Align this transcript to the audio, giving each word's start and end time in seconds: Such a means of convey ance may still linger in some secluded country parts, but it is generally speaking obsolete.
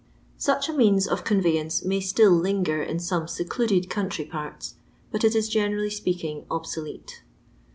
Such 0.39 0.67
a 0.67 0.73
means 0.73 1.07
of 1.07 1.23
convey 1.23 1.59
ance 1.59 1.85
may 1.85 1.99
still 1.99 2.31
linger 2.31 2.81
in 2.81 2.97
some 2.97 3.27
secluded 3.27 3.87
country 3.87 4.25
parts, 4.25 4.73
but 5.11 5.23
it 5.23 5.35
is 5.35 5.47
generally 5.47 5.91
speaking 5.91 6.43
obsolete. 6.49 7.21